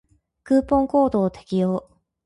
[0.43, 1.87] クーポンコードを適用